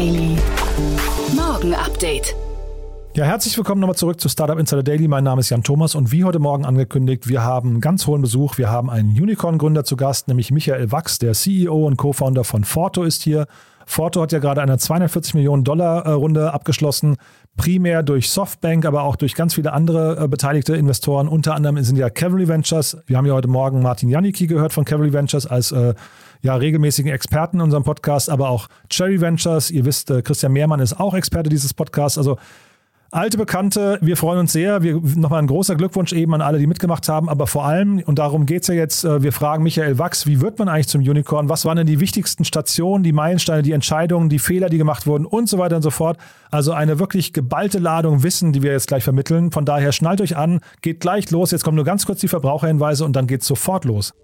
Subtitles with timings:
[0.00, 0.34] Daily.
[1.36, 2.34] Morgen Update.
[3.14, 5.08] Ja, herzlich willkommen nochmal zurück zu Startup Insider Daily.
[5.08, 8.56] Mein Name ist Jan Thomas und wie heute Morgen angekündigt, wir haben ganz hohen Besuch.
[8.56, 13.02] Wir haben einen Unicorn-Gründer zu Gast, nämlich Michael Wachs, der CEO und Co-Founder von Forto
[13.02, 13.46] ist hier.
[13.84, 17.18] Forto hat ja gerade eine 240 Millionen Dollar äh, Runde abgeschlossen,
[17.58, 21.28] primär durch Softbank, aber auch durch ganz viele andere äh, beteiligte Investoren.
[21.28, 22.96] Unter anderem sind ja Cavalry Ventures.
[23.04, 25.92] Wir haben ja heute Morgen Martin Janicki gehört von Cavalry Ventures als äh,
[26.42, 29.70] ja, regelmäßigen Experten in unserem Podcast, aber auch Cherry Ventures.
[29.70, 32.18] Ihr wisst, äh, Christian Mehrmann ist auch Experte dieses Podcasts.
[32.18, 32.38] Also
[33.12, 34.84] Alte Bekannte, wir freuen uns sehr.
[34.84, 37.28] Wir, nochmal ein großer Glückwunsch eben an alle, die mitgemacht haben.
[37.28, 40.40] Aber vor allem, und darum geht es ja jetzt, äh, wir fragen Michael Wachs, wie
[40.40, 41.48] wird man eigentlich zum Unicorn?
[41.48, 45.26] Was waren denn die wichtigsten Stationen, die Meilensteine, die Entscheidungen, die Fehler, die gemacht wurden
[45.26, 46.18] und so weiter und so fort.
[46.52, 49.50] Also eine wirklich geballte Ladung Wissen, die wir jetzt gleich vermitteln.
[49.50, 51.50] Von daher schnallt euch an, geht gleich los.
[51.50, 54.14] Jetzt kommen nur ganz kurz die Verbraucherhinweise und dann geht es sofort los.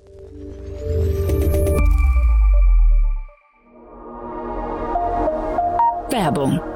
[6.26, 6.75] Werbung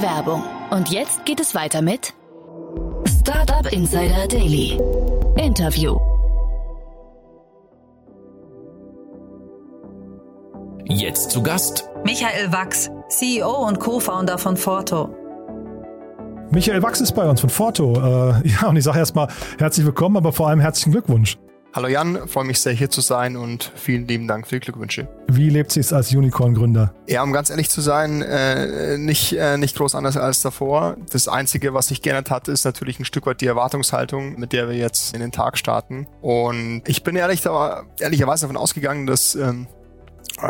[0.00, 0.42] Die Werbung.
[0.70, 2.14] Und jetzt geht es weiter mit
[3.20, 4.78] Startup Insider Daily.
[5.36, 5.98] Interview.
[10.84, 15.14] Jetzt zu Gast Michael Wachs, CEO und Co-Founder von Forto.
[16.50, 17.94] Michael Wachs ist bei uns von Forto.
[17.94, 21.38] Äh, ja, und ich sage erstmal herzlich willkommen, aber vor allem herzlichen Glückwunsch.
[21.72, 25.06] Hallo Jan, freue mich sehr hier zu sein und vielen lieben Dank für die Glückwünsche.
[25.28, 26.92] Wie lebt sich als Unicorn-Gründer?
[27.06, 30.96] Ja, um ganz ehrlich zu sein, äh, nicht, äh, nicht groß anders als davor.
[31.12, 34.68] Das Einzige, was sich geändert hat, ist natürlich ein Stück weit die Erwartungshaltung, mit der
[34.68, 36.08] wir jetzt in den Tag starten.
[36.20, 37.44] Und ich bin ehrlich,
[38.00, 39.68] ehrlicherweise davon ausgegangen, dass ähm,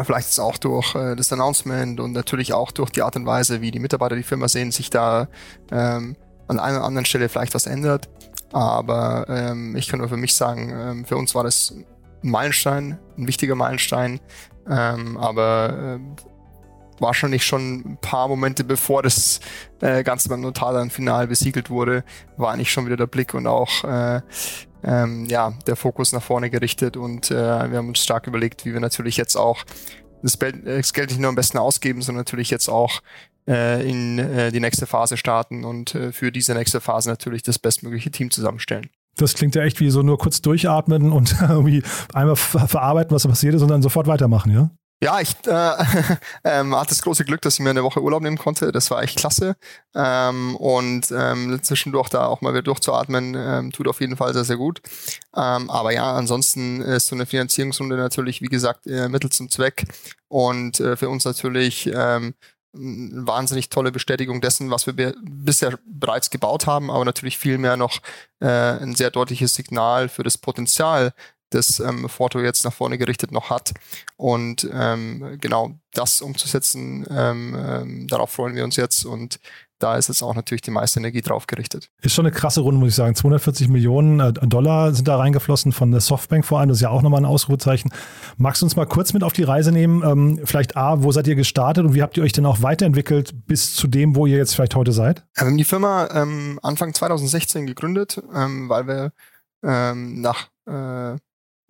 [0.05, 3.61] vielleicht ist auch durch äh, das Announcement und natürlich auch durch die Art und Weise,
[3.61, 5.29] wie die Mitarbeiter die Firma sehen, sich da
[5.71, 6.17] ähm,
[6.49, 8.09] an einer oder anderen Stelle vielleicht was ändert.
[8.53, 11.75] Aber ähm, ich kann nur für mich sagen, ähm, für uns war das
[12.23, 14.21] ein Meilenstein, ein wichtiger Meilenstein.
[14.69, 16.23] Ähm, aber äh,
[17.01, 19.41] wahrscheinlich schon ein paar Momente bevor das
[19.81, 22.05] äh, Ganze beim Notar dann final besiegelt wurde,
[22.37, 24.21] war eigentlich schon wieder der Blick und auch äh,
[24.83, 28.73] ähm, ja, der Fokus nach vorne gerichtet und äh, wir haben uns stark überlegt, wie
[28.73, 29.65] wir natürlich jetzt auch
[30.23, 33.03] das, Geld nicht nur am besten ausgeben, sondern natürlich jetzt auch äh,
[33.47, 38.11] in äh, die nächste Phase starten und äh, für diese nächste Phase natürlich das bestmögliche
[38.11, 38.91] Team zusammenstellen.
[39.17, 43.55] Das klingt ja echt wie so nur kurz durchatmen und irgendwie einmal verarbeiten, was passiert
[43.55, 44.71] ist und dann sofort weitermachen, ja?
[45.03, 45.85] Ja, ich äh,
[46.45, 48.71] ähm, hatte das große Glück, dass ich mir eine Woche Urlaub nehmen konnte.
[48.71, 49.57] Das war echt klasse.
[49.95, 54.45] Ähm, und ähm, zwischendurch da auch mal wieder durchzuatmen, ähm, tut auf jeden Fall sehr,
[54.45, 54.83] sehr gut.
[55.35, 59.85] Ähm, aber ja, ansonsten ist so eine Finanzierungsrunde natürlich, wie gesagt, äh, Mittel zum Zweck.
[60.29, 62.35] Und äh, für uns natürlich ähm,
[62.75, 67.77] eine wahnsinnig tolle Bestätigung dessen, was wir bisher bereits gebaut haben, aber natürlich viel mehr
[67.77, 67.99] noch
[68.41, 71.13] äh, ein sehr deutliches Signal für das Potenzial,
[71.51, 73.73] das ähm, Forto jetzt nach vorne gerichtet noch hat.
[74.17, 79.41] Und ähm, genau das umzusetzen, ähm, ähm, darauf freuen wir uns jetzt und
[79.81, 81.91] da ist jetzt auch natürlich die meiste Energie drauf gerichtet.
[82.03, 83.15] Ist schon eine krasse Runde, muss ich sagen.
[83.15, 86.69] 240 Millionen äh, Dollar sind da reingeflossen von der Softbank vor allem.
[86.69, 87.91] Das ist ja auch nochmal ein Ausrufezeichen.
[88.37, 90.03] Magst du uns mal kurz mit auf die Reise nehmen?
[90.05, 93.47] Ähm, vielleicht A, wo seid ihr gestartet und wie habt ihr euch denn auch weiterentwickelt
[93.47, 95.25] bis zu dem, wo ihr jetzt vielleicht heute seid?
[95.35, 99.13] Wir haben die Firma ähm, Anfang 2016 gegründet, ähm, weil wir
[99.63, 101.19] nach äh,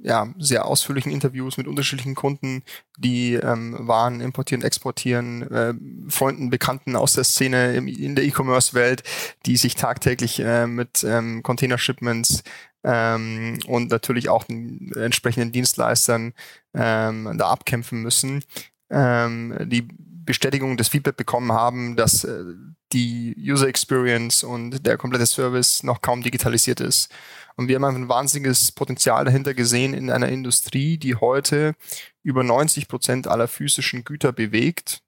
[0.03, 2.63] ja, sehr ausführlichen Interviews mit unterschiedlichen Kunden,
[2.99, 5.75] die ähm, Waren importieren, exportieren, äh,
[6.09, 9.03] Freunden, Bekannten aus der Szene im, in der E-Commerce-Welt,
[9.47, 12.43] die sich tagtäglich äh, mit ähm, Container-Shipments
[12.83, 16.33] ähm, und natürlich auch den entsprechenden Dienstleistern
[16.75, 18.43] ähm, da abkämpfen müssen,
[18.91, 19.87] ähm, die
[20.25, 22.45] Bestätigung des Feedback bekommen haben, dass äh,
[22.93, 27.11] die User Experience und der komplette Service noch kaum digitalisiert ist.
[27.57, 31.75] Und wir haben einfach ein wahnsinniges Potenzial dahinter gesehen in einer Industrie, die heute
[32.23, 35.03] über 90 Prozent aller physischen Güter bewegt.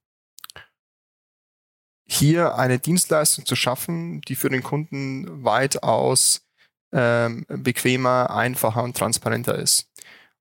[2.05, 6.43] Hier eine Dienstleistung zu schaffen, die für den Kunden weitaus
[6.93, 9.88] ähm, bequemer, einfacher und transparenter ist.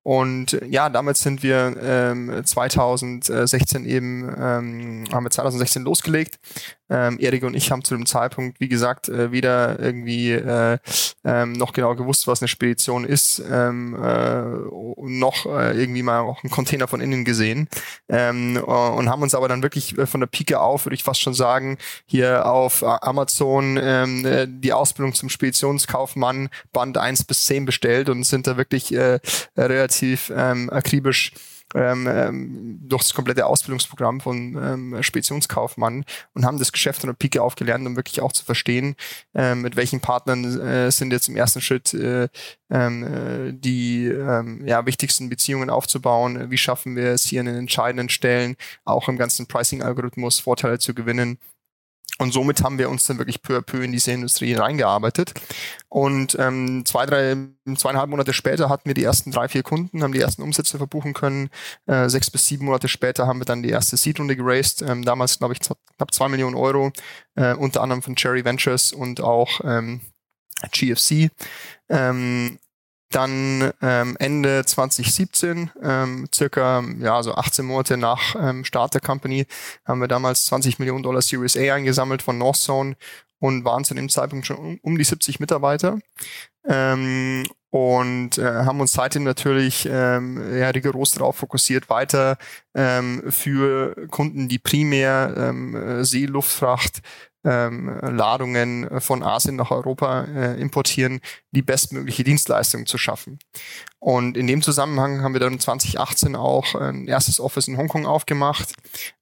[0.03, 6.39] Und ja, damit sind wir ähm, 2016 eben, ähm, haben wir 2016 losgelegt,
[6.91, 10.77] Ähm, Erik und ich haben zu dem Zeitpunkt, wie gesagt, äh, weder irgendwie äh,
[11.23, 14.41] ähm, noch genau gewusst, was eine Spedition ist, ähm, äh,
[14.97, 17.69] noch äh, irgendwie mal auch einen Container von innen gesehen.
[18.09, 21.21] Ähm, und haben uns aber dann wirklich äh, von der Pike auf, würde ich fast
[21.21, 27.65] schon sagen, hier auf Amazon ähm, äh, die Ausbildung zum Speditionskaufmann Band 1 bis 10
[27.65, 29.19] bestellt und sind da wirklich äh,
[29.55, 31.31] relativ ähm, akribisch
[31.75, 37.15] ähm, ähm, durch das komplette Ausbildungsprogramm von ähm, Speditionskaufmann und haben das Geschäft von der
[37.15, 38.95] Pike aufgelernt, um wirklich auch zu verstehen,
[39.33, 42.27] äh, mit welchen Partnern äh, sind jetzt im ersten Schritt äh,
[42.69, 47.55] ähm, äh, die ähm, ja, wichtigsten Beziehungen aufzubauen, wie schaffen wir es hier in den
[47.55, 51.37] entscheidenden Stellen auch im ganzen Pricing-Algorithmus Vorteile zu gewinnen
[52.21, 55.33] und somit haben wir uns dann wirklich peu à peu in diese Industrie reingearbeitet.
[55.89, 57.35] Und ähm, zwei, drei,
[57.75, 61.13] zweieinhalb Monate später hatten wir die ersten drei, vier Kunden, haben die ersten Umsätze verbuchen
[61.13, 61.49] können.
[61.87, 64.83] Äh, sechs bis sieben Monate später haben wir dann die erste Seed-Runde geraced.
[64.83, 66.91] Ähm, damals, glaube ich, knapp zwei Millionen Euro,
[67.33, 70.01] äh, unter anderem von Cherry Ventures und auch ähm,
[70.71, 71.31] GFC.
[71.89, 72.59] Ähm,
[73.11, 79.45] dann ähm, Ende 2017, ähm, circa ja so 18 Monate nach ähm, Start der Company,
[79.85, 82.95] haben wir damals 20 Millionen Dollar Series A eingesammelt von Northzone
[83.39, 85.99] und waren zu dem Zeitpunkt schon um, um die 70 Mitarbeiter.
[86.65, 92.37] Ähm, und äh, haben uns seitdem natürlich ähm, ja, rigoros darauf fokussiert, weiter
[92.75, 97.01] ähm, für Kunden, die primär ähm, Seeluftfracht
[97.43, 101.21] ähm, Ladungen von Asien nach Europa äh, importieren,
[101.51, 103.39] die bestmögliche Dienstleistung zu schaffen.
[103.99, 108.73] Und in dem Zusammenhang haben wir dann 2018 auch ein erstes Office in Hongkong aufgemacht.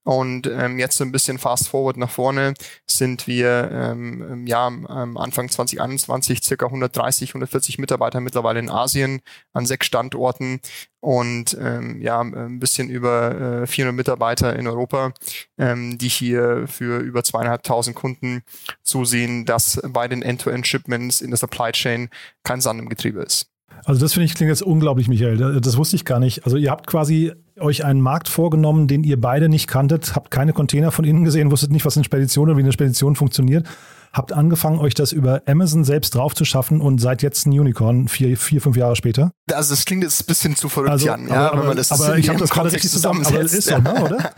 [0.04, 2.54] Und ähm, jetzt so ein bisschen fast forward nach vorne
[2.88, 9.22] sind wir ähm, im Jahr ähm, Anfang 2021 circa 130, 140 Mitarbeiter mittlerweile in Asien
[9.52, 10.62] an sechs Standorten
[11.02, 15.14] und ähm, ja ein bisschen über äh, 400 Mitarbeiter in Europa,
[15.58, 18.42] ähm, die hier für über zweieinhalbtausend Kunden
[18.84, 22.10] zusehen, dass bei den End-to-End-Shipments in der Supply Chain
[22.44, 23.48] kein Sand im Getriebe ist.
[23.86, 25.62] Also das finde ich klingt jetzt unglaublich, Michael.
[25.62, 26.44] Das wusste ich gar nicht.
[26.44, 30.52] Also ihr habt quasi euch einen Markt vorgenommen, den ihr beide nicht kanntet, habt keine
[30.52, 33.66] Container von innen gesehen, wusstet nicht, was eine Spedition oder wie eine Spedition funktioniert
[34.14, 38.08] habt angefangen, euch das über Amazon selbst drauf zu schaffen und seid jetzt ein Unicorn,
[38.08, 39.32] vier, vier fünf Jahre später?
[39.52, 41.92] Also das klingt jetzt ein bisschen zu verrückt also, an, ja, aber, wenn man das
[41.92, 44.32] aber ich habe das gerade richtig zusammen, aber ist so, ne, oder?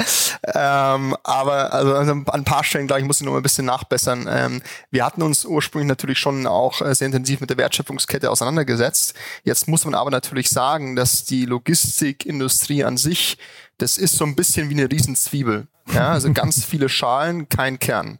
[0.95, 3.65] ähm, aber also, also, an ein paar Stellen, glaube ich, muss ich noch ein bisschen
[3.65, 4.27] nachbessern.
[4.29, 9.13] Ähm, wir hatten uns ursprünglich natürlich schon auch äh, sehr intensiv mit der Wertschöpfungskette auseinandergesetzt.
[9.43, 13.37] Jetzt muss man aber natürlich sagen, dass die Logistikindustrie an sich
[13.81, 15.67] das ist so ein bisschen wie eine Riesenzwiebel.
[15.87, 18.19] Ja, also ganz viele Schalen, kein Kern.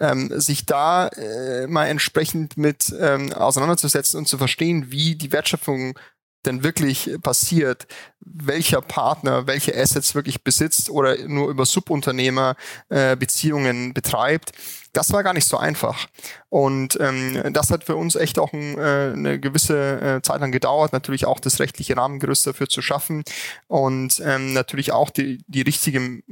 [0.00, 5.98] Ähm, sich da äh, mal entsprechend mit ähm, auseinanderzusetzen und zu verstehen, wie die Wertschöpfung
[6.44, 7.86] denn wirklich passiert,
[8.20, 12.56] welcher Partner welche Assets wirklich besitzt oder nur über Subunternehmer
[12.88, 14.52] äh, Beziehungen betreibt,
[14.92, 16.06] das war gar nicht so einfach.
[16.48, 20.52] Und ähm, das hat für uns echt auch ein, äh, eine gewisse äh, Zeit lang
[20.52, 23.24] gedauert, natürlich auch das rechtliche Rahmengerüst dafür zu schaffen
[23.68, 26.22] und ähm, natürlich auch die, die richtige,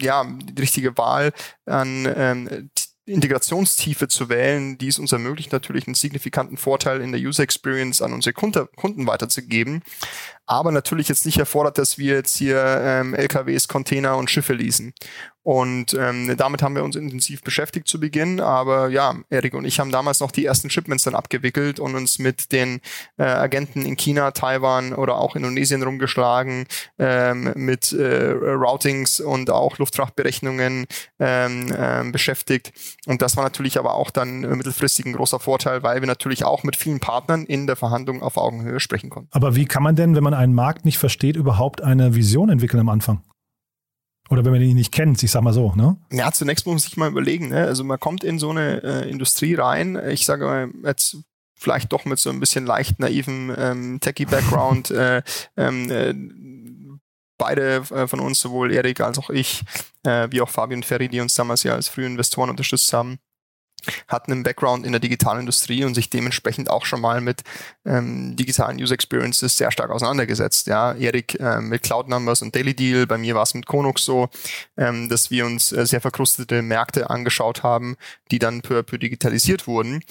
[0.00, 1.32] ja, die richtige Wahl
[1.66, 2.70] an ähm,
[3.10, 8.00] Integrationstiefe zu wählen, die es uns ermöglicht, natürlich einen signifikanten Vorteil in der User Experience
[8.02, 9.82] an unsere Kunden weiterzugeben.
[10.46, 14.94] Aber natürlich jetzt nicht erfordert, dass wir jetzt hier ähm, LKWs, Container und Schiffe leasen.
[15.50, 18.38] Und ähm, damit haben wir uns intensiv beschäftigt zu Beginn.
[18.38, 22.20] Aber ja, Erik und ich haben damals noch die ersten Shipments dann abgewickelt und uns
[22.20, 22.80] mit den
[23.18, 26.66] äh, Agenten in China, Taiwan oder auch Indonesien rumgeschlagen,
[27.00, 30.86] ähm, mit äh, Routings und auch Luftfrachtberechnungen
[31.18, 32.72] ähm, ähm, beschäftigt.
[33.06, 36.62] Und das war natürlich aber auch dann mittelfristig ein großer Vorteil, weil wir natürlich auch
[36.62, 39.30] mit vielen Partnern in der Verhandlung auf Augenhöhe sprechen konnten.
[39.32, 42.78] Aber wie kann man denn, wenn man einen Markt nicht versteht, überhaupt eine Vision entwickeln
[42.78, 43.24] am Anfang?
[44.30, 45.96] Oder wenn man ihn nicht kennt, ich sag mal so, ne?
[46.12, 47.64] Ja, zunächst muss man sich mal überlegen, ne?
[47.64, 51.18] Also man kommt in so eine äh, Industrie rein, ich sage mal jetzt
[51.56, 55.22] vielleicht doch mit so ein bisschen leicht naiven ähm, Techie-Background, äh,
[55.56, 56.14] ähm, äh,
[57.38, 59.62] beide äh, von uns, sowohl Erik als auch ich,
[60.04, 63.18] äh, wie auch Fabian Ferry, die uns damals ja als frühe Investoren unterstützt haben,
[64.08, 67.42] hatten einen Background in der digitalen Industrie und sich dementsprechend auch schon mal mit
[67.84, 70.66] ähm, digitalen User Experiences sehr stark auseinandergesetzt.
[70.66, 74.04] Ja, Erik äh, mit Cloud Numbers und Daily Deal, bei mir war es mit Konux
[74.04, 74.28] so,
[74.76, 77.96] ähm, dass wir uns äh, sehr verkrustete Märkte angeschaut haben,
[78.30, 80.02] die dann peu à peu digitalisiert wurden.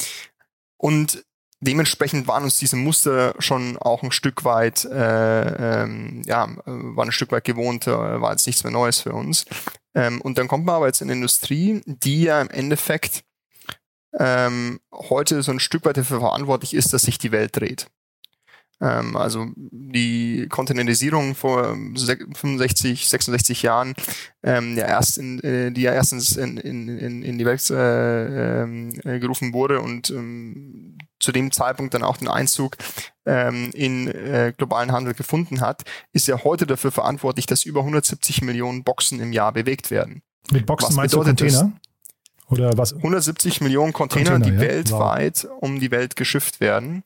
[0.77, 1.23] Und
[1.61, 7.11] dementsprechend waren uns diese Muster schon auch ein Stück weit, äh, ähm, ja, waren ein
[7.11, 9.45] Stück weit gewohnt, äh, war jetzt nichts mehr Neues für uns.
[9.93, 13.23] Ähm, und dann kommt man aber jetzt in eine Industrie, die ja im Endeffekt
[14.17, 17.87] ähm, heute so ein Stück weit dafür verantwortlich ist, dass sich die Welt dreht.
[18.81, 23.93] Ähm, also die Containerisierung vor 65, 66 Jahren,
[24.41, 26.87] ähm, ja erst in, äh, die ja erstens in, in,
[27.23, 32.29] in, die Welt äh, äh, gerufen wurde und ähm, zu dem Zeitpunkt dann auch den
[32.29, 32.77] Einzug
[33.25, 38.41] ähm, in äh, globalen Handel gefunden hat, ist ja heute dafür verantwortlich, dass über 170
[38.43, 40.21] Millionen Boxen im Jahr bewegt werden.
[40.51, 41.73] Mit Boxen Was meinst du Container?
[42.50, 42.94] Oder was?
[42.94, 44.70] 170 Millionen Container, Container die ja?
[44.70, 45.58] weltweit wow.
[45.62, 47.03] um die Welt geschifft werden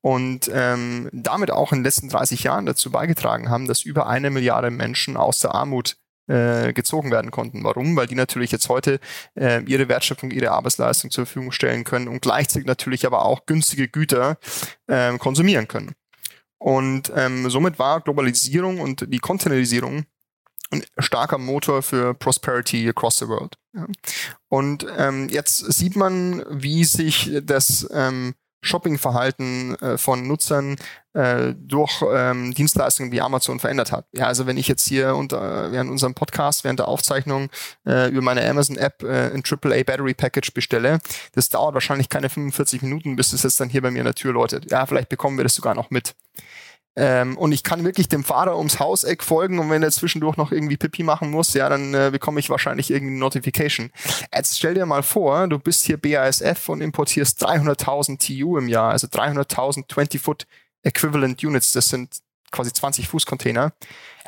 [0.00, 4.30] und ähm, damit auch in den letzten 30 Jahren dazu beigetragen haben, dass über eine
[4.30, 5.96] Milliarde Menschen aus der Armut
[6.28, 7.62] äh, gezogen werden konnten.
[7.62, 7.94] Warum?
[7.94, 8.98] Weil die natürlich jetzt heute
[9.34, 13.88] äh, ihre Wertschöpfung, ihre Arbeitsleistung zur Verfügung stellen können und gleichzeitig natürlich aber auch günstige
[13.88, 14.38] Güter
[14.86, 15.92] äh, konsumieren können.
[16.58, 20.04] Und ähm, somit war Globalisierung und die Containerisierung
[20.70, 23.56] ein starker Motor für Prosperity across the world.
[23.74, 23.86] Ja.
[24.48, 28.34] Und ähm, jetzt sieht man, wie sich das ähm,
[28.66, 30.76] Shoppingverhalten äh, von Nutzern
[31.12, 34.06] äh, durch ähm, Dienstleistungen wie Amazon verändert hat.
[34.12, 37.48] Ja, also wenn ich jetzt hier unter, während unserem Podcast, während der Aufzeichnung
[37.86, 40.98] äh, über meine Amazon-App äh, ein AAA Battery Package bestelle,
[41.32, 44.14] das dauert wahrscheinlich keine 45 Minuten, bis es jetzt dann hier bei mir in der
[44.14, 44.70] Tür läutet.
[44.70, 46.14] Ja, vielleicht bekommen wir das sogar noch mit.
[46.96, 50.50] Ähm, und ich kann wirklich dem Fahrer ums Hauseck folgen und wenn er zwischendurch noch
[50.50, 53.90] irgendwie Pipi machen muss, ja, dann äh, bekomme ich wahrscheinlich irgendeine Notification.
[54.34, 58.92] Jetzt stell dir mal vor, du bist hier BASF und importierst 300.000 TU im Jahr,
[58.92, 60.46] also 300.000 20-Foot
[60.82, 62.16] Equivalent Units, das sind
[62.50, 63.72] quasi 20 Fuß Container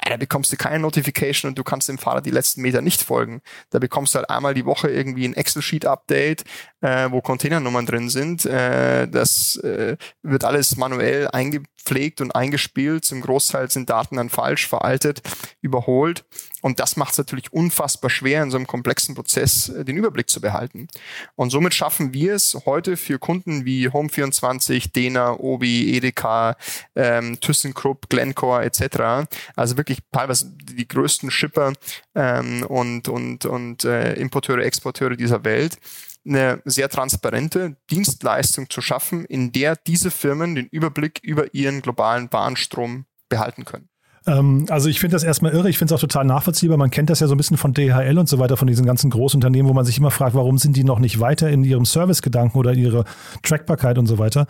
[0.05, 3.03] ja, da bekommst du keine Notification und du kannst dem Fahrer die letzten Meter nicht
[3.03, 3.41] folgen.
[3.71, 6.45] Da bekommst du halt einmal die Woche irgendwie ein Excel-Sheet-Update,
[6.81, 8.45] äh, wo Containernummern drin sind.
[8.45, 13.05] Äh, das äh, wird alles manuell eingepflegt und eingespielt.
[13.05, 15.23] Zum Großteil sind Daten dann falsch, veraltet,
[15.61, 16.25] überholt.
[16.63, 20.29] Und das macht es natürlich unfassbar schwer, in so einem komplexen Prozess äh, den Überblick
[20.29, 20.89] zu behalten.
[21.37, 26.57] Und somit schaffen wir es heute für Kunden wie Home24, Dena, Obi, Edeka,
[26.97, 31.73] ähm, ThyssenKrupp, Glencore etc., also wirklich teilweise die größten Shipper
[32.15, 35.79] ähm, und, und, und äh, Importeure, Exporteure dieser Welt,
[36.27, 42.31] eine sehr transparente Dienstleistung zu schaffen, in der diese Firmen den Überblick über ihren globalen
[42.33, 43.89] Warenstrom behalten können.
[44.29, 46.77] Ähm, also ich finde das erstmal irre, ich finde es auch total nachvollziehbar.
[46.77, 49.11] Man kennt das ja so ein bisschen von DHL und so weiter, von diesen ganzen
[49.11, 52.59] Großunternehmen, wo man sich immer fragt, warum sind die noch nicht weiter in ihrem Servicegedanken
[52.59, 53.05] oder ihre
[53.43, 54.47] Trackbarkeit und so weiter.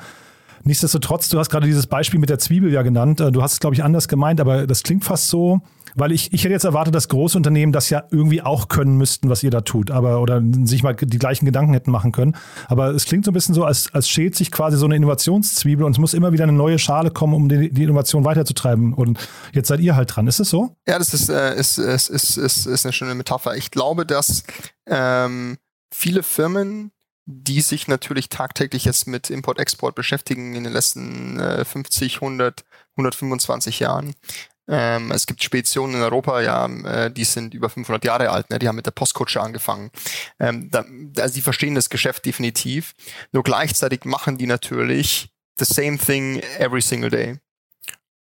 [0.64, 3.20] Nichtsdestotrotz, du hast gerade dieses Beispiel mit der Zwiebel ja genannt.
[3.20, 5.61] Äh, du hast es, glaube ich, anders gemeint, aber das klingt fast so,
[5.99, 9.28] weil ich, ich hätte jetzt erwartet, dass große Unternehmen das ja irgendwie auch können müssten,
[9.28, 12.37] was ihr da tut, aber oder sich mal die gleichen Gedanken hätten machen können.
[12.67, 15.85] Aber es klingt so ein bisschen so, als, als schält sich quasi so eine Innovationszwiebel
[15.85, 18.95] und es muss immer wieder eine neue Schale kommen, um die, die Innovation weiterzutreiben.
[18.95, 19.19] Und
[19.52, 20.26] jetzt seid ihr halt dran.
[20.26, 20.76] Ist es so?
[20.87, 23.57] Ja, das ist, äh, ist, ist, ist, ist, ist eine schöne Metapher.
[23.57, 24.45] Ich glaube, dass
[24.87, 25.59] ähm,
[25.93, 26.93] viele Firmen
[27.31, 32.64] die sich natürlich tagtäglich jetzt mit Import-Export beschäftigen in den letzten äh, 50, 100,
[32.97, 34.14] 125 Jahren.
[34.69, 38.59] Ähm, es gibt Speditionen in Europa, ja, äh, die sind über 500 Jahre alt, ne?
[38.59, 39.91] die haben mit der Postkutsche angefangen.
[40.39, 40.85] Ähm, da,
[41.19, 42.95] also die verstehen das Geschäft definitiv.
[43.33, 47.39] Nur gleichzeitig machen die natürlich the same thing every single day.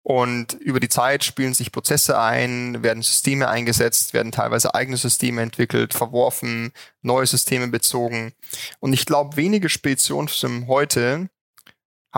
[0.02, 5.42] Und über die Zeit spielen sich Prozesse ein, werden Systeme eingesetzt, werden teilweise eigene Systeme
[5.42, 8.32] entwickelt, verworfen, neue Systeme bezogen.
[8.80, 11.28] Und ich glaube, wenige Speditionsfirmen heute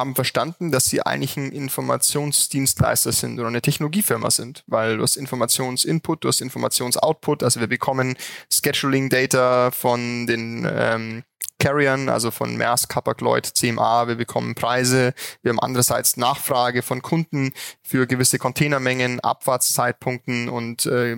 [0.01, 5.17] haben verstanden, dass sie eigentlich ein Informationsdienstleister sind oder eine Technologiefirma sind, weil du hast
[5.17, 8.17] Informationsinput, du hast Informationsoutput, also wir bekommen
[8.51, 11.23] Scheduling-Data von den ähm,
[11.61, 14.09] Carriern, also von Maersk, Hapag-Lloyd, CMA.
[14.09, 15.13] Wir bekommen Preise.
[15.43, 17.53] Wir haben andererseits Nachfrage von Kunden
[17.83, 21.17] für gewisse Containermengen, Abfahrtszeitpunkten und äh,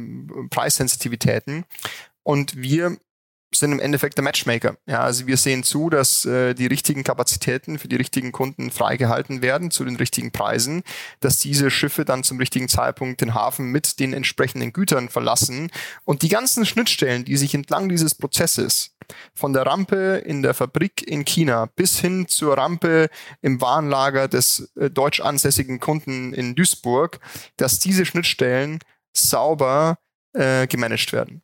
[0.50, 1.64] Preissensitivitäten.
[2.24, 2.96] Und wir
[3.54, 4.76] sind im Endeffekt der Matchmaker.
[4.86, 9.42] Ja, also wir sehen zu, dass äh, die richtigen Kapazitäten für die richtigen Kunden freigehalten
[9.42, 10.82] werden zu den richtigen Preisen,
[11.20, 15.70] dass diese Schiffe dann zum richtigen Zeitpunkt den Hafen mit den entsprechenden Gütern verlassen
[16.04, 18.96] und die ganzen Schnittstellen, die sich entlang dieses Prozesses
[19.34, 23.08] von der Rampe in der Fabrik in China bis hin zur Rampe
[23.40, 27.18] im Warenlager des äh, deutsch ansässigen Kunden in Duisburg,
[27.56, 28.78] dass diese Schnittstellen
[29.12, 29.98] sauber
[30.34, 31.41] äh, gemanagt werden.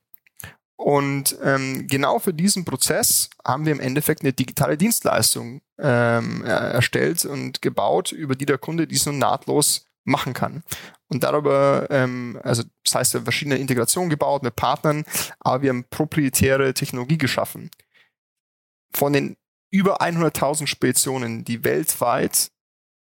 [0.79, 7.25] Und ähm, genau für diesen Prozess haben wir im Endeffekt eine digitale Dienstleistung ähm, erstellt
[7.25, 10.63] und gebaut, über die der Kunde dies nun nahtlos machen kann.
[11.09, 15.05] Und darüber, ähm, also das heißt, wir haben verschiedene Integrationen gebaut mit Partnern,
[15.41, 17.71] aber wir haben proprietäre Technologie geschaffen.
[18.93, 19.37] Von den
[19.71, 22.53] über 100.000 Speditionen, die weltweit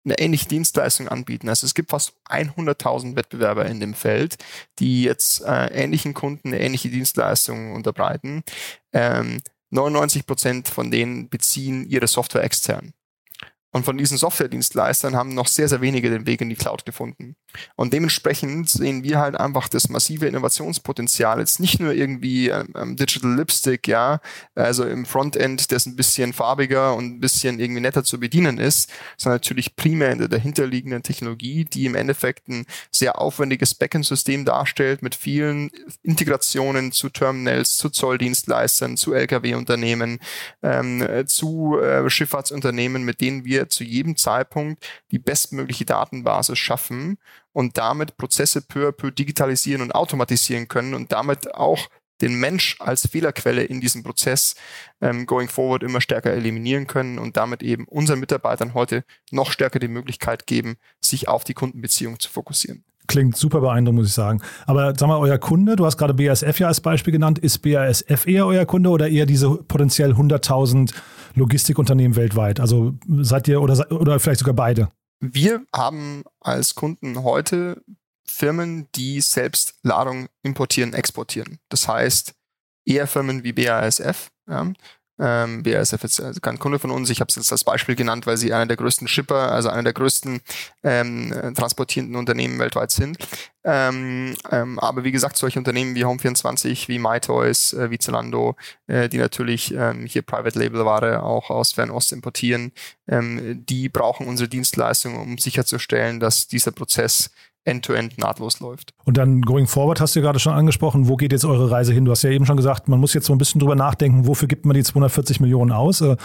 [0.05, 1.49] eine ähnliche Dienstleistung anbieten.
[1.49, 4.37] Also es gibt fast 100.000 Wettbewerber in dem Feld,
[4.79, 8.43] die jetzt äh, ähnlichen Kunden eine ähnliche Dienstleistung unterbreiten.
[8.93, 9.41] Ähm,
[9.71, 12.93] 99 Prozent von denen beziehen ihre Software extern.
[13.73, 17.37] Und von diesen Software-Dienstleistern haben noch sehr, sehr wenige den Weg in die Cloud gefunden.
[17.77, 23.35] Und dementsprechend sehen wir halt einfach das massive Innovationspotenzial jetzt nicht nur irgendwie ähm, Digital
[23.35, 24.21] Lipstick, ja,
[24.55, 28.91] also im Frontend, das ein bisschen farbiger und ein bisschen irgendwie netter zu bedienen ist,
[29.17, 35.03] sondern natürlich primär in der dahinterliegenden Technologie, die im Endeffekt ein sehr aufwendiges Backend-System darstellt
[35.03, 35.71] mit vielen
[36.03, 40.19] Integrationen zu Terminals, zu Zolldienstleistern, zu Lkw-Unternehmen,
[40.63, 47.19] ähm, zu äh, Schifffahrtsunternehmen, mit denen wir zu jedem Zeitpunkt die bestmögliche Datenbasis schaffen
[47.53, 51.89] und damit Prozesse peu à peu digitalisieren und automatisieren können und damit auch
[52.23, 54.55] den Mensch als Fehlerquelle in diesem Prozess
[55.01, 59.81] ähm, going forward immer stärker eliminieren können und damit eben unseren Mitarbeitern heute noch stärker
[59.81, 62.85] die Möglichkeit geben, sich auf die Kundenbeziehung zu fokussieren.
[63.09, 64.41] Klingt super beeindruckend, muss ich sagen.
[64.65, 68.27] Aber sag mal, euer Kunde, du hast gerade BASF ja als Beispiel genannt, ist BASF
[68.27, 70.95] eher euer Kunde oder eher diese potenziell 100.000
[71.35, 72.61] Logistikunternehmen weltweit?
[72.61, 74.89] Also seid ihr oder, oder vielleicht sogar beide?
[75.25, 77.85] Wir haben als Kunden heute
[78.27, 81.61] Firmen, die selbst Ladung importieren, exportieren.
[81.69, 82.35] Das heißt,
[82.85, 84.73] eher Firmen wie BASF, ja,
[85.19, 87.11] ähm, BASF ist also kein Kunde von uns.
[87.11, 89.83] Ich habe es jetzt als Beispiel genannt, weil sie einer der größten Shipper, also einer
[89.83, 90.41] der größten
[90.83, 93.19] ähm, transportierenden Unternehmen weltweit sind.
[93.65, 98.57] Ähm, ähm, aber wie gesagt, solche Unternehmen wie Home24, wie MyToys, äh, wie Zalando,
[98.89, 102.73] äh, die natürlich ähm, hier Private Label Ware auch aus Fernost importieren,
[103.07, 107.31] ähm, die brauchen unsere Dienstleistung, um sicherzustellen, dass dieser Prozess
[107.65, 108.93] end-to-end -end nahtlos läuft.
[109.05, 112.05] Und dann going forward hast du gerade schon angesprochen, wo geht jetzt eure Reise hin?
[112.05, 114.49] Du hast ja eben schon gesagt, man muss jetzt so ein bisschen drüber nachdenken, wofür
[114.49, 116.01] gibt man die 240 Millionen aus?
[116.01, 116.17] Äh,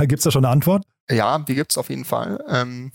[0.00, 0.84] gibt es da schon eine Antwort?
[1.10, 2.42] Ja, die gibt es auf jeden Fall.
[2.48, 2.92] Ähm,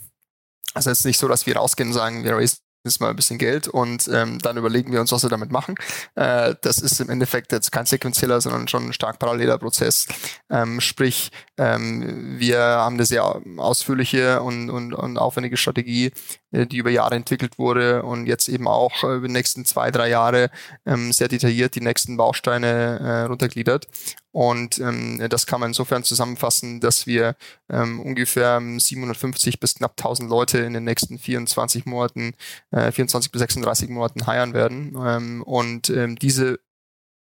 [0.74, 3.16] also es ist nicht so, dass wir rausgehen und sagen, wir raisen ist mal ein
[3.16, 5.74] bisschen Geld und ähm, dann überlegen wir uns, was wir damit machen.
[6.14, 10.06] Äh, das ist im Endeffekt jetzt kein sequenzieller, sondern schon ein stark paralleler Prozess.
[10.48, 13.24] Ähm, sprich, ähm, wir haben eine sehr
[13.58, 16.12] ausführliche und, und, und aufwendige Strategie,
[16.52, 20.08] die über Jahre entwickelt wurde und jetzt eben auch äh, über die nächsten zwei, drei
[20.08, 20.50] Jahre
[20.86, 23.86] ähm, sehr detailliert die nächsten Bausteine äh, runtergliedert.
[24.32, 27.36] Und ähm, das kann man insofern zusammenfassen, dass wir
[27.68, 32.34] ähm, ungefähr 750 bis knapp 1000 Leute in den nächsten 24 Monaten,
[32.70, 34.96] äh, 24 bis 36 Monaten heiern werden.
[35.04, 36.60] Ähm, und ähm, diese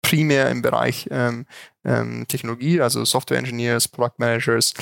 [0.05, 1.47] primär im Bereich ähm,
[1.83, 4.73] ähm, Technologie, also Software Engineers, Product Managers,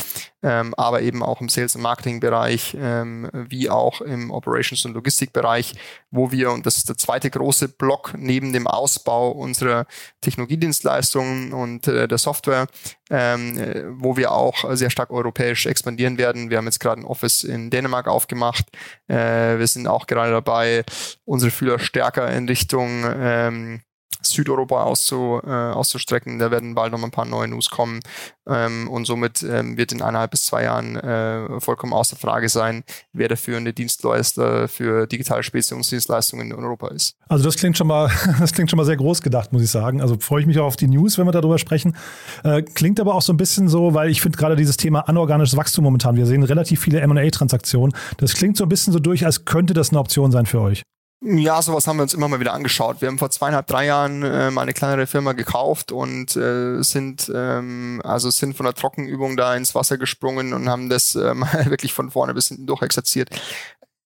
[0.42, 5.76] ähm, aber eben auch im Sales- und Marketing-Bereich, ähm, wie auch im Operations- und Logistik-Bereich,
[6.12, 9.86] wo wir, und das ist der zweite große Block neben dem Ausbau unserer
[10.22, 12.68] Technologiedienstleistungen und äh, der Software,
[13.10, 16.50] ähm, äh, wo wir auch sehr stark europäisch expandieren werden.
[16.50, 18.66] Wir haben jetzt gerade ein Office in Dänemark aufgemacht.
[19.08, 20.84] Äh, wir sind auch gerade dabei,
[21.24, 23.82] unsere Fühler stärker in Richtung ähm,
[24.26, 26.40] Südeuropa auszu, äh, auszustrecken.
[26.40, 28.00] Da werden bald noch ein paar neue News kommen.
[28.48, 32.84] Ähm, und somit ähm, wird in eineinhalb bis zwei Jahren äh, vollkommen außer Frage sein,
[33.14, 37.16] wer der führende Dienstleister für digitale Speditionsdienstleistungen in Europa ist.
[37.30, 40.02] Also das klingt schon mal, das klingt schon mal sehr groß gedacht, muss ich sagen.
[40.02, 41.96] Also freue ich mich auch auf die News, wenn wir darüber sprechen.
[42.44, 45.56] Äh, klingt aber auch so ein bisschen so, weil ich finde gerade dieses Thema anorganisches
[45.56, 47.96] Wachstum momentan, wir sehen relativ viele M&A-Transaktionen.
[48.18, 50.84] Das klingt so ein bisschen so durch, als könnte das eine Option sein für euch.
[51.26, 53.00] Ja, sowas haben wir uns immer mal wieder angeschaut.
[53.00, 58.02] Wir haben vor zweieinhalb, drei Jahren ähm, eine kleinere Firma gekauft und äh, sind ähm,
[58.04, 62.12] also sind von der Trockenübung da ins Wasser gesprungen und haben das ähm, wirklich von
[62.12, 63.30] vorne bis hinten durchexerziert.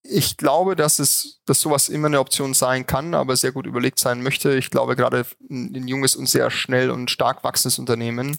[0.04, 3.98] Ich glaube, dass es, dass sowas immer eine Option sein kann, aber sehr gut überlegt
[3.98, 4.54] sein möchte.
[4.54, 8.38] Ich glaube, gerade ein junges und sehr schnell und stark wachsendes Unternehmen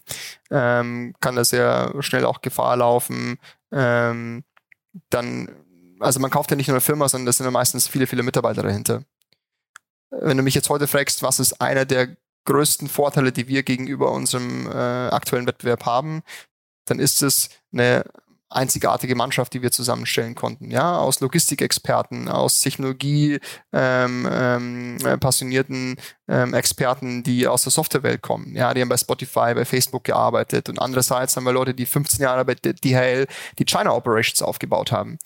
[0.51, 3.39] ähm, kann da sehr schnell auch Gefahr laufen,
[3.73, 4.45] ähm,
[5.09, 5.49] dann
[5.99, 8.23] also man kauft ja nicht nur eine Firma, sondern da sind ja meistens viele, viele
[8.23, 9.03] Mitarbeiter dahinter.
[10.09, 14.11] Wenn du mich jetzt heute fragst, was ist einer der größten Vorteile, die wir gegenüber
[14.11, 16.23] unserem äh, aktuellen Wettbewerb haben,
[16.85, 18.03] dann ist es eine
[18.49, 20.71] einzigartige Mannschaft, die wir zusammenstellen konnten.
[20.71, 23.39] Ja, aus Logistikexperten, aus Technologie
[23.71, 28.55] ähm, ähm, passionierten ähm, Experten, die aus der Softwarewelt kommen.
[28.55, 32.21] Ja, die haben bei Spotify, bei Facebook gearbeitet und andererseits haben wir Leute, die 15
[32.21, 33.27] Jahre bei DHL
[33.59, 35.17] die China Operations aufgebaut haben.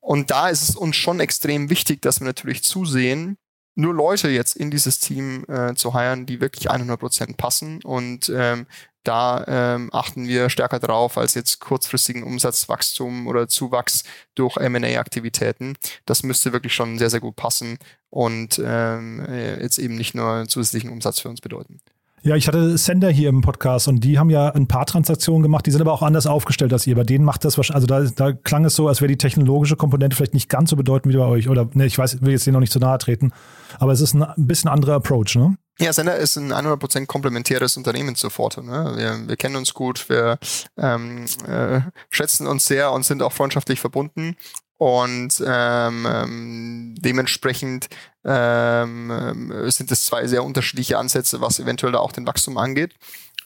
[0.00, 3.38] Und da ist es uns schon extrem wichtig, dass wir natürlich zusehen,
[3.78, 8.66] nur Leute jetzt in dieses Team äh, zu heiren, die wirklich 100% passen und ähm,
[9.08, 15.76] da ähm, achten wir stärker drauf als jetzt kurzfristigen Umsatzwachstum oder Zuwachs durch M&A-Aktivitäten.
[16.04, 17.78] Das müsste wirklich schon sehr, sehr gut passen
[18.10, 21.80] und ähm, äh, jetzt eben nicht nur zusätzlichen Umsatz für uns bedeuten.
[22.22, 25.64] Ja, ich hatte Sender hier im Podcast und die haben ja ein paar Transaktionen gemacht,
[25.64, 26.96] die sind aber auch anders aufgestellt als ihr.
[26.96, 29.76] Bei denen macht das wahrscheinlich, also da, da klang es so, als wäre die technologische
[29.76, 31.48] Komponente vielleicht nicht ganz so bedeutend wie bei euch.
[31.48, 33.32] Oder ne, ich weiß, will jetzt denen noch nicht zu nahe treten,
[33.78, 35.56] aber es ist ein bisschen anderer Approach, ne?
[35.80, 38.62] Ja, Sender ist ein 100% komplementäres Unternehmen zu Forto.
[38.62, 38.94] Ne?
[38.96, 40.38] Wir, wir kennen uns gut, wir
[40.76, 44.36] ähm, äh, schätzen uns sehr und sind auch freundschaftlich verbunden.
[44.76, 47.88] Und ähm, ähm, dementsprechend
[48.24, 52.94] ähm, ähm sind es zwei sehr unterschiedliche Ansätze, was eventuell auch den Wachstum angeht.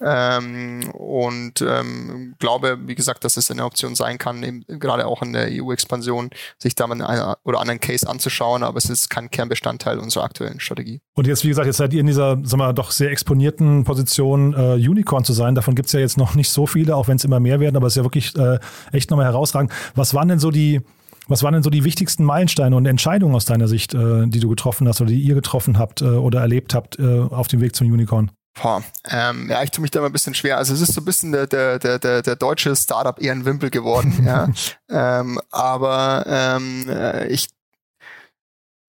[0.00, 5.32] Ähm, und ähm, glaube, wie gesagt, dass es eine Option sein kann, gerade auch in
[5.32, 9.98] der EU-Expansion, sich da mal einen oder anderen Case anzuschauen, aber es ist kein Kernbestandteil
[9.98, 11.00] unserer aktuellen Strategie.
[11.14, 14.54] Und jetzt, wie gesagt, jetzt seid ihr in dieser, sagen wir, doch sehr exponierten Position,
[14.54, 15.54] äh, Unicorn zu sein.
[15.54, 17.76] Davon gibt es ja jetzt noch nicht so viele, auch wenn es immer mehr werden,
[17.76, 18.58] aber es ist ja wirklich äh,
[18.92, 19.72] echt nochmal herausragend.
[19.94, 20.80] Was waren denn so die,
[21.28, 24.48] was waren denn so die wichtigsten Meilensteine und Entscheidungen aus deiner Sicht, äh, die du
[24.48, 27.76] getroffen hast oder die ihr getroffen habt äh, oder erlebt habt äh, auf dem Weg
[27.76, 28.30] zum Unicorn?
[28.54, 30.58] Boah, ähm, ja, ich tue mich da mal ein bisschen schwer.
[30.58, 33.46] Also es ist so ein bisschen der, der, der, der, der deutsche Startup eher ein
[33.46, 34.48] Wimpel geworden, ja.
[34.90, 37.48] ähm, aber ähm, äh, ich,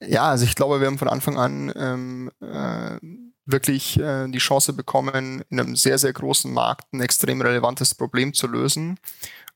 [0.01, 2.97] ja, also ich glaube, wir haben von Anfang an ähm, äh,
[3.45, 8.33] wirklich äh, die Chance bekommen, in einem sehr, sehr großen Markt ein extrem relevantes Problem
[8.33, 8.99] zu lösen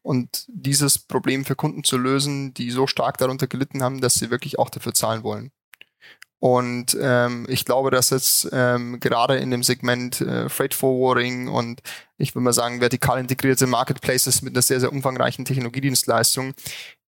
[0.01, 4.29] und dieses Problem für Kunden zu lösen, die so stark darunter gelitten haben, dass sie
[4.29, 5.51] wirklich auch dafür zahlen wollen.
[6.39, 11.81] Und ähm, ich glaube, dass jetzt ähm, gerade in dem Segment äh, Freight Forwarding und
[12.17, 16.53] ich würde mal sagen vertikal integrierte Marketplaces mit einer sehr, sehr umfangreichen Technologiedienstleistung,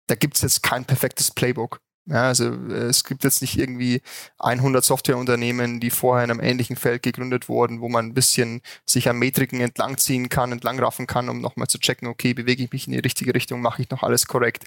[0.07, 1.79] da gibt es jetzt kein perfektes Playbook.
[2.07, 4.03] Ja, also es gibt jetzt nicht irgendwie
[4.37, 9.09] 100 Softwareunternehmen, die vorher in einem ähnlichen Feld gegründet wurden, wo man ein bisschen sich
[9.09, 12.93] an Metriken entlangziehen kann, entlangraffen kann, um nochmal zu checken, okay, bewege ich mich in
[12.93, 14.65] die richtige Richtung, mache ich noch alles korrekt.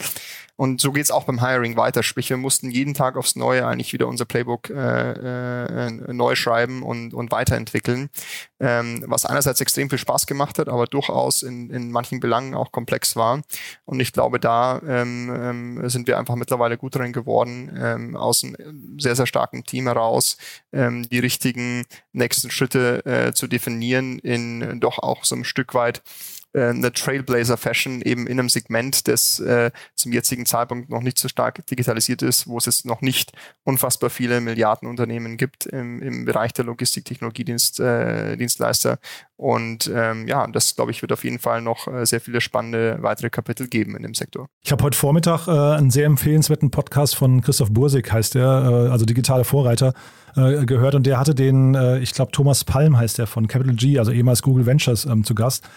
[0.56, 2.02] Und so geht's auch beim Hiring weiter.
[2.02, 5.12] Sprich, wir mussten jeden Tag aufs Neue eigentlich wieder unser Playbook äh,
[5.86, 8.10] äh, neu schreiben und, und weiterentwickeln,
[8.58, 12.72] ähm, was einerseits extrem viel Spaß gemacht hat, aber durchaus in, in manchen Belangen auch
[12.72, 13.42] komplex war.
[13.84, 18.16] Und ich glaube, da ähm, ähm, sind wir einfach mittlerweile gut drin geworden geworden, ähm,
[18.16, 20.38] aus einem sehr, sehr starken Team heraus,
[20.72, 26.02] ähm, die richtigen nächsten Schritte äh, zu definieren in doch auch so ein Stück weit
[26.52, 31.28] äh, eine Trailblazer-Fashion eben in einem Segment, das äh, zum jetzigen Zeitpunkt noch nicht so
[31.28, 33.32] stark digitalisiert ist, wo es jetzt noch nicht
[33.64, 38.92] unfassbar viele Milliardenunternehmen gibt im, im Bereich der Logistik-Technologiedienstleister.
[38.92, 38.98] Äh,
[39.36, 42.98] und ähm, ja, das, glaube ich, wird auf jeden Fall noch äh, sehr viele spannende
[43.02, 44.48] weitere Kapitel geben in dem Sektor.
[44.64, 48.90] Ich habe heute Vormittag äh, einen sehr empfehlenswerten Podcast von Christoph Bursig, heißt der, äh,
[48.90, 49.94] also digitale Vorreiter,
[50.34, 50.94] äh, gehört.
[50.94, 54.10] Und der hatte den, äh, ich glaube, Thomas Palm heißt der von Capital G, also
[54.10, 55.68] ehemals Google Ventures, ähm, zu Gast.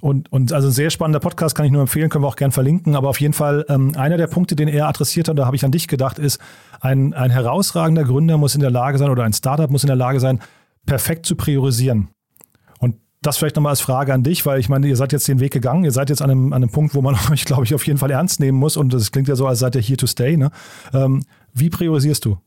[0.00, 2.96] Und, und also sehr spannender Podcast, kann ich nur empfehlen, können wir auch gern verlinken.
[2.96, 5.64] Aber auf jeden Fall, ähm, einer der Punkte, den er adressiert hat, da habe ich
[5.64, 6.40] an dich gedacht, ist,
[6.80, 9.96] ein, ein herausragender Gründer muss in der Lage sein oder ein Startup muss in der
[9.96, 10.40] Lage sein,
[10.86, 12.08] perfekt zu priorisieren.
[12.78, 15.40] Und das vielleicht nochmal als Frage an dich, weil ich meine, ihr seid jetzt den
[15.40, 17.74] Weg gegangen, ihr seid jetzt an einem, an einem Punkt, wo man euch, glaube ich,
[17.74, 18.76] auf jeden Fall ernst nehmen muss.
[18.76, 20.36] Und das klingt ja so, als seid ihr here to stay.
[20.36, 20.50] Ne?
[20.92, 21.22] Ähm,
[21.54, 22.38] wie priorisierst du?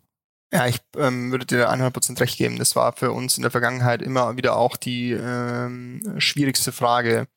[0.56, 2.58] Ja, ich ähm, würde dir 100% recht geben.
[2.58, 7.28] Das war für uns in der Vergangenheit immer wieder auch die ähm, schwierigste Frage.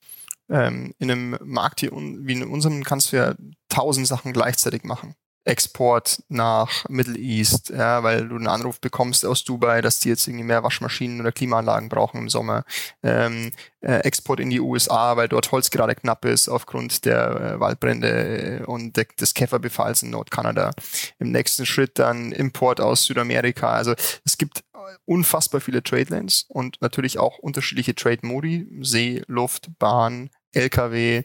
[0.48, 3.34] Ähm, in einem Markt wie in unserem kannst du ja
[3.68, 5.16] tausend Sachen gleichzeitig machen.
[5.44, 10.26] Export nach Middle East, ja, weil du einen Anruf bekommst aus Dubai, dass die jetzt
[10.26, 12.64] irgendwie mehr Waschmaschinen oder Klimaanlagen brauchen im Sommer.
[13.02, 17.60] Ähm, äh, Export in die USA, weil dort Holz gerade knapp ist aufgrund der äh,
[17.60, 20.72] Waldbrände und de des Käferbefalls in Nordkanada.
[21.18, 23.70] Im nächsten Schritt dann Import aus Südamerika.
[23.70, 24.64] Also es gibt
[25.04, 31.22] unfassbar viele Trade Lanes und natürlich auch unterschiedliche Trade Modi, See, Luft, Bahn, LKW,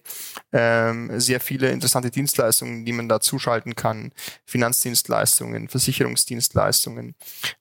[0.51, 4.11] ähm, sehr viele interessante Dienstleistungen, die man da zuschalten kann,
[4.45, 7.15] Finanzdienstleistungen, Versicherungsdienstleistungen,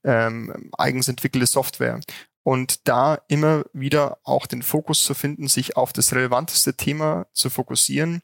[0.04, 2.00] ähm, eigens entwickelte Software.
[2.44, 7.50] Und da immer wieder auch den Fokus zu finden, sich auf das relevanteste Thema zu
[7.50, 8.22] fokussieren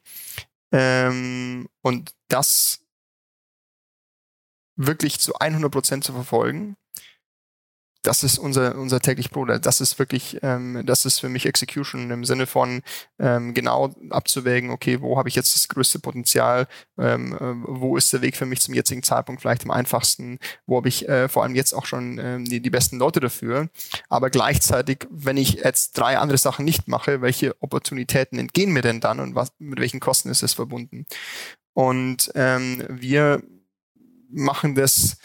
[0.71, 2.81] ähm, und das
[4.75, 6.75] wirklich zu 100 Prozent zu verfolgen
[8.01, 9.49] das ist unser, unser täglich Brot.
[9.65, 12.81] Das ist wirklich, ähm, das ist für mich Execution im Sinne von
[13.19, 18.13] ähm, genau abzuwägen, okay, wo habe ich jetzt das größte Potenzial, ähm, äh, wo ist
[18.13, 21.43] der Weg für mich zum jetzigen Zeitpunkt vielleicht am einfachsten, wo habe ich äh, vor
[21.43, 23.69] allem jetzt auch schon ähm, die, die besten Leute dafür.
[24.07, 29.01] Aber gleichzeitig, wenn ich jetzt drei andere Sachen nicht mache, welche Opportunitäten entgehen mir denn
[29.01, 31.05] dann und was, mit welchen Kosten ist es verbunden?
[31.73, 33.43] Und ähm, wir
[34.29, 35.17] machen das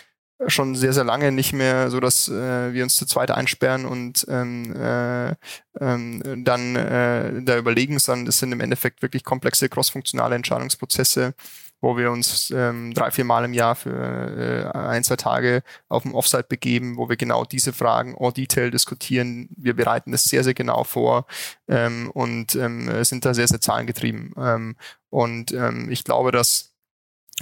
[0.48, 4.26] schon sehr, sehr lange nicht mehr so, dass äh, wir uns zu zweit einsperren und
[4.28, 5.34] ähm, äh,
[5.80, 11.34] ähm, dann äh, da überlegen, sondern es sind im Endeffekt wirklich komplexe crossfunktionale Entscheidungsprozesse,
[11.80, 16.02] wo wir uns ähm, drei, vier Mal im Jahr für äh, ein, zwei Tage auf
[16.02, 19.48] dem Offsite begeben, wo wir genau diese Fragen en Detail diskutieren.
[19.56, 21.26] Wir bereiten das sehr, sehr genau vor
[21.68, 24.34] ähm, und ähm, sind da sehr, sehr zahlengetrieben.
[24.36, 24.76] Ähm,
[25.10, 26.73] und ähm, ich glaube, dass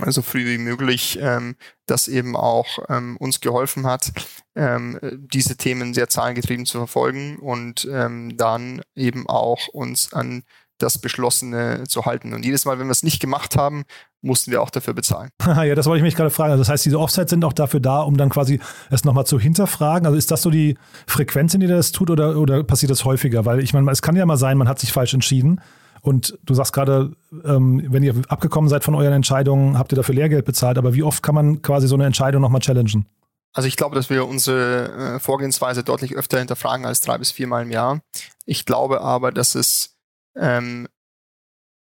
[0.06, 4.12] so früh wie möglich, ähm, das eben auch ähm, uns geholfen hat,
[4.54, 10.44] ähm, diese Themen sehr zahlengetrieben zu verfolgen und ähm, dann eben auch uns an
[10.78, 12.34] das Beschlossene zu halten.
[12.34, 13.84] Und jedes Mal, wenn wir es nicht gemacht haben,
[14.20, 15.30] mussten wir auch dafür bezahlen.
[15.46, 16.52] ja, das wollte ich mich gerade fragen.
[16.52, 19.38] Also das heißt, diese Offsites sind auch dafür da, um dann quasi es nochmal zu
[19.38, 20.06] hinterfragen.
[20.06, 20.76] Also ist das so die
[21.06, 23.44] Frequenz, in der das tut oder, oder passiert das häufiger?
[23.44, 25.60] Weil ich meine, es kann ja mal sein, man hat sich falsch entschieden.
[26.02, 30.16] Und du sagst gerade, ähm, wenn ihr abgekommen seid von euren Entscheidungen, habt ihr dafür
[30.16, 30.76] Lehrgeld bezahlt.
[30.76, 33.06] Aber wie oft kann man quasi so eine Entscheidung nochmal challengen?
[33.52, 37.62] Also ich glaube, dass wir unsere äh, Vorgehensweise deutlich öfter hinterfragen als drei bis viermal
[37.62, 38.00] im Jahr.
[38.46, 39.96] Ich glaube aber, dass es
[40.36, 40.88] ähm,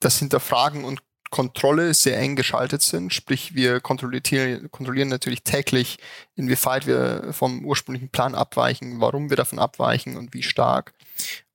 [0.01, 3.13] das Hinterfragen und Kontrolle sehr eng geschaltet sind.
[3.13, 5.99] Sprich, wir kontrollieren, kontrollieren natürlich täglich,
[6.37, 10.95] inwieweit wir vom ursprünglichen Plan abweichen, warum wir davon abweichen und wie stark.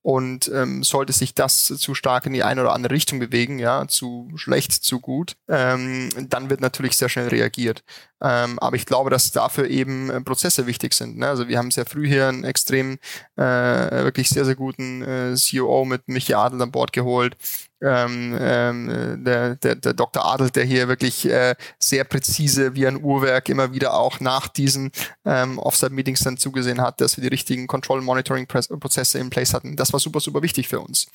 [0.02, 3.86] Und ähm, sollte sich das zu stark in die eine oder andere Richtung bewegen, ja,
[3.86, 7.84] zu schlecht, zu gut, ähm, dann wird natürlich sehr schnell reagiert.
[8.22, 11.18] Ähm, aber ich glaube, dass dafür eben äh, Prozesse wichtig sind.
[11.18, 11.28] Ne?
[11.28, 12.98] Also wir haben sehr früh hier einen extrem,
[13.36, 17.36] äh, wirklich sehr, sehr guten äh, CEO mit Michi Adel an Bord geholt,
[17.82, 20.24] ähm, ähm, der, der, der Dr.
[20.24, 24.92] Adel, der hier wirklich äh, sehr präzise wie ein Uhrwerk immer wieder auch nach diesen
[25.24, 29.74] ähm, Offsite-Meetings dann zugesehen hat, dass wir die richtigen Control-Monitoring-Prozesse in place hatten.
[29.74, 31.08] Das war super, super wichtig für uns.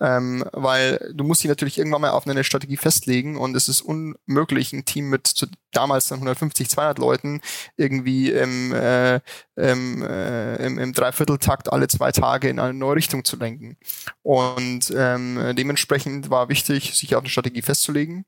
[0.00, 3.80] Ähm, weil du musst dich natürlich irgendwann mal auf eine Strategie festlegen und es ist
[3.80, 7.40] unmöglich, ein Team mit zu, damals dann 150, 200 Leuten
[7.76, 9.20] irgendwie im, äh,
[9.56, 13.76] im, äh, im, im Dreivierteltakt alle zwei Tage in eine neue Richtung zu lenken.
[14.22, 18.24] Und ähm, dementsprechend war wichtig, sich auf eine Strategie festzulegen,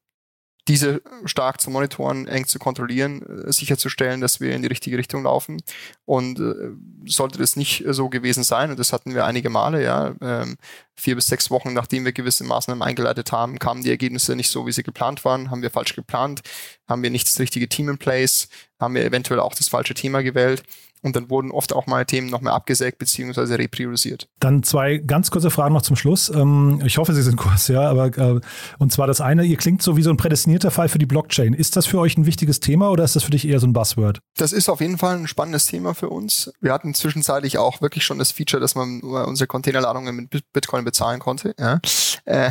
[0.68, 5.25] diese stark zu monitoren, eng zu kontrollieren, äh, sicherzustellen, dass wir in die richtige Richtung
[5.25, 5.61] laufen.
[6.05, 6.70] Und äh,
[7.07, 10.57] sollte das nicht so gewesen sein, und das hatten wir einige Male, ja, ähm,
[10.96, 14.66] vier bis sechs Wochen nachdem wir gewisse Maßnahmen eingeleitet haben, kamen die Ergebnisse nicht so,
[14.66, 16.42] wie sie geplant waren, haben wir falsch geplant,
[16.88, 18.48] haben wir nicht das richtige Team in place,
[18.81, 20.62] haben wir eventuell auch das falsche Thema gewählt.
[21.05, 23.57] Und dann wurden oft auch mal Themen noch mehr abgesägt bzw.
[23.57, 24.28] repriorisiert.
[24.38, 26.28] Dann zwei ganz kurze Fragen noch zum Schluss.
[26.28, 27.90] Ähm, ich hoffe, sie sind kurz, ja.
[27.90, 28.40] Aber äh,
[28.78, 31.55] und zwar das eine, ihr klingt so wie so ein prädestinierter Fall für die Blockchain.
[31.55, 33.72] Ist das für euch ein wichtiges Thema oder ist das für dich eher so ein
[33.72, 34.20] Buzzword?
[34.37, 36.52] Das ist auf jeden Fall ein spannendes Thema für uns.
[36.61, 41.21] Wir hatten zwischenzeitlich auch wirklich schon das Feature, dass man unsere Containerladungen mit Bitcoin bezahlen
[41.21, 41.55] konnte.
[41.59, 41.81] Ja.
[42.25, 42.51] Äh,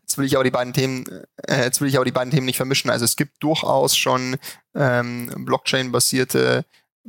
[0.00, 1.04] jetzt will ich aber die beiden Themen,
[1.46, 2.90] äh, jetzt will ich aber die beiden Themen nicht vermischen.
[2.90, 4.36] Also es gibt durchaus schon
[4.74, 6.64] ähm, Blockchain-basierte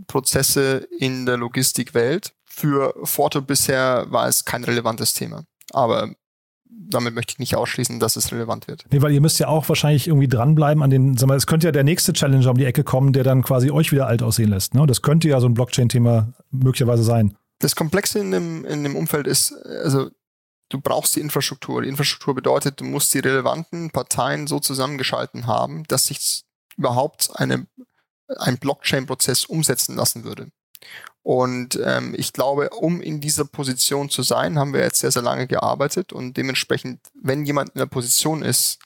[0.07, 2.33] Prozesse in der Logistikwelt.
[2.45, 5.45] Für Forto bisher war es kein relevantes Thema.
[5.71, 6.13] Aber
[6.89, 8.85] damit möchte ich nicht ausschließen, dass es relevant wird.
[8.91, 11.67] Nee, weil ihr müsst ja auch wahrscheinlich irgendwie dranbleiben an den, sag mal, es könnte
[11.67, 14.49] ja der nächste Challenger um die Ecke kommen, der dann quasi euch wieder alt aussehen
[14.49, 14.73] lässt.
[14.73, 14.85] Ne?
[14.87, 17.37] Das könnte ja so ein Blockchain-Thema möglicherweise sein.
[17.59, 20.09] Das Komplexe in dem, in dem Umfeld ist, also
[20.73, 21.83] du brauchst die Infrastruktur.
[21.83, 26.43] Die Infrastruktur bedeutet, du musst die relevanten Parteien so zusammengeschalten haben, dass sich
[26.75, 27.67] überhaupt eine
[28.37, 30.47] ein Blockchain-Prozess umsetzen lassen würde.
[31.21, 35.21] Und ähm, ich glaube, um in dieser Position zu sein, haben wir jetzt sehr, sehr
[35.21, 38.79] lange gearbeitet und dementsprechend, wenn jemand in der Position ist,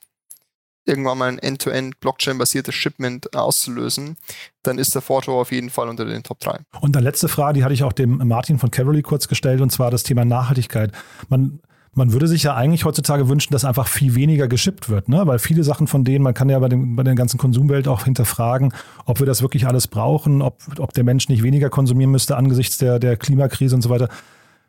[0.85, 4.17] irgendwann mal ein End-to-End Blockchain-basiertes Shipment auszulösen,
[4.63, 6.59] dann ist der Forto auf jeden Fall unter den Top 3.
[6.79, 9.71] Und dann letzte Frage, die hatte ich auch dem Martin von Cavalry kurz gestellt, und
[9.71, 10.93] zwar das Thema Nachhaltigkeit.
[11.27, 11.59] Man
[11.97, 15.25] man würde sich ja eigentlich heutzutage wünschen, dass einfach viel weniger geschippt wird, ne?
[15.25, 18.05] weil viele Sachen von denen, man kann ja bei, dem, bei der ganzen Konsumwelt auch
[18.05, 18.73] hinterfragen,
[19.05, 22.77] ob wir das wirklich alles brauchen, ob, ob der Mensch nicht weniger konsumieren müsste angesichts
[22.77, 24.09] der, der Klimakrise und so weiter.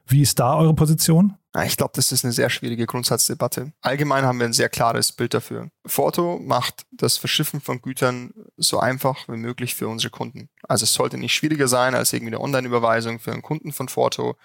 [0.06, 1.34] Wie ist da eure Position?
[1.66, 3.72] Ich glaube, das ist eine sehr schwierige Grundsatzdebatte.
[3.82, 5.68] Allgemein haben wir ein sehr klares Bild dafür.
[5.84, 10.48] Forto macht das Verschiffen von Gütern so einfach wie möglich für unsere Kunden.
[10.66, 14.36] Also es sollte nicht schwieriger sein als irgendwie eine Online-Überweisung für einen Kunden von Forto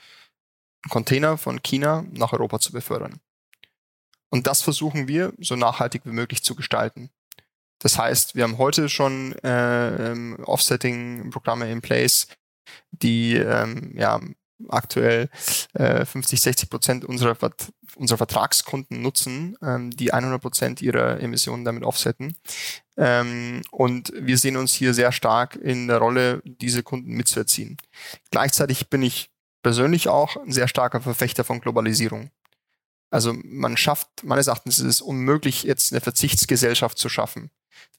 [0.89, 3.19] Container von China nach Europa zu befördern.
[4.29, 7.11] Und das versuchen wir so nachhaltig wie möglich zu gestalten.
[7.79, 12.27] Das heißt, wir haben heute schon äh, ähm, Offsetting-Programme in place,
[12.91, 14.21] die ähm, ja,
[14.69, 15.29] aktuell
[15.73, 17.37] äh, 50, 60 Prozent unserer,
[17.95, 22.35] unserer Vertragskunden nutzen, ähm, die 100 Prozent ihrer Emissionen damit offsetten.
[22.97, 27.77] Ähm, und wir sehen uns hier sehr stark in der Rolle, diese Kunden mitzuerziehen.
[28.31, 29.32] Gleichzeitig bin ich
[29.63, 32.29] persönlich auch ein sehr starker Verfechter von Globalisierung.
[33.09, 37.51] Also man schafft, meines Erachtens ist es unmöglich, jetzt eine Verzichtsgesellschaft zu schaffen.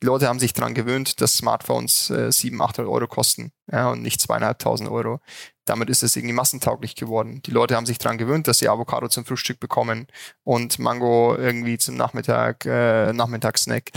[0.02, 4.02] Die Leute haben sich daran gewöhnt, dass Smartphones äh, 700, 800 Euro kosten ja, und
[4.02, 5.20] nicht zweieinhalbtausend Euro.
[5.64, 7.42] Damit ist es irgendwie massentauglich geworden.
[7.46, 10.06] Die Leute haben sich daran gewöhnt, dass sie Avocado zum Frühstück bekommen
[10.42, 13.90] und Mango irgendwie zum Nachmittag, äh, Nachmittagssnack.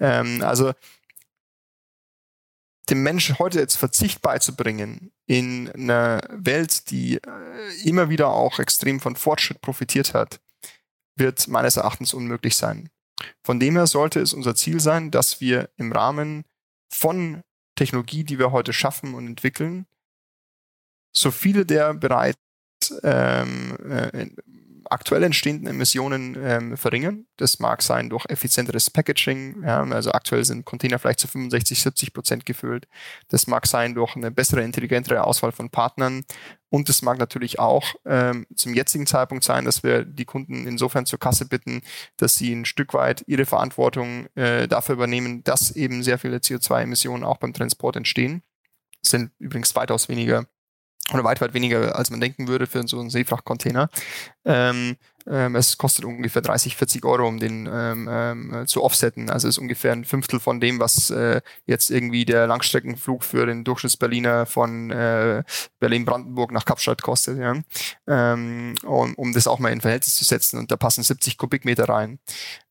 [0.00, 0.72] Ähm, also
[2.90, 7.20] dem Menschen heute jetzt Verzicht beizubringen in einer Welt, die äh,
[7.84, 10.40] immer wieder auch extrem von Fortschritt profitiert hat,
[11.16, 12.90] wird meines Erachtens unmöglich sein.
[13.42, 16.44] Von dem her sollte es unser Ziel sein, dass wir im Rahmen
[16.92, 17.42] von
[17.76, 19.86] Technologie, die wir heute schaffen und entwickeln,
[21.12, 22.38] so viele der bereits
[23.02, 24.30] ähm, äh,
[24.90, 27.26] aktuell entstehenden Emissionen ähm, verringern.
[27.36, 29.62] Das mag sein durch effizienteres Packaging.
[29.64, 32.88] Ja, also aktuell sind Container vielleicht zu 65, 70 Prozent gefüllt.
[33.28, 36.24] Das mag sein durch eine bessere, intelligentere Auswahl von Partnern.
[36.70, 41.06] Und es mag natürlich auch ähm, zum jetzigen Zeitpunkt sein, dass wir die Kunden insofern
[41.06, 41.80] zur Kasse bitten,
[42.16, 47.24] dass sie ein Stück weit ihre Verantwortung äh, dafür übernehmen, dass eben sehr viele CO2-Emissionen
[47.24, 48.42] auch beim Transport entstehen.
[49.00, 50.46] Sind übrigens weitaus weniger
[51.12, 53.88] oder weit, weit weniger, als man denken würde für so einen Seefrachtcontainer.
[54.44, 59.30] Ähm, ähm, es kostet ungefähr 30, 40 Euro, um den ähm, ähm, zu offsetten.
[59.30, 63.64] Also ist ungefähr ein Fünftel von dem, was äh, jetzt irgendwie der Langstreckenflug für den
[63.64, 65.42] Durchschnittsberliner von äh,
[65.80, 67.38] Berlin-Brandenburg nach Kapstadt kostet.
[67.38, 67.56] Ja?
[68.06, 70.58] Ähm, um, um das auch mal in Verhältnis zu setzen.
[70.58, 72.18] Und da passen 70 Kubikmeter rein.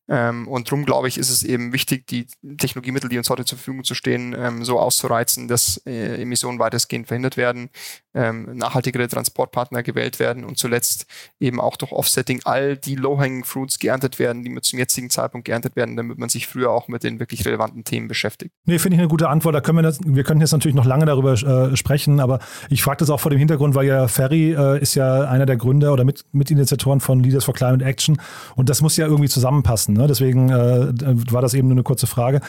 [0.10, 3.58] Ähm, und darum glaube ich, ist es eben wichtig, die Technologiemittel, die uns heute zur
[3.58, 7.70] Verfügung zu stehen, ähm, so auszureizen, dass äh, Emissionen weitestgehend verhindert werden,
[8.18, 11.06] ähm, nachhaltigere Transportpartner gewählt werden und zuletzt
[11.40, 15.76] eben auch durch Offsetting all die Low-Hanging Fruits geerntet werden, die zum jetzigen Zeitpunkt geerntet
[15.76, 18.52] werden, damit man sich früher auch mit den wirklich relevanten Themen beschäftigt.
[18.66, 19.54] Nee, finde ich eine gute Antwort.
[19.54, 22.82] Da können wir, das, wir können jetzt natürlich noch lange darüber äh, sprechen, aber ich
[22.82, 25.94] frage das auch vor dem Hintergrund, weil ja Ferry äh, ist ja einer der Gründer
[25.94, 28.20] oder mit, Mitinitiatoren von Leaders for Climate Action
[28.56, 29.94] und das muss ja irgendwie zusammenpassen.
[29.94, 30.08] Ne?
[30.08, 30.92] Deswegen äh,
[31.32, 32.42] war das eben nur eine kurze Frage.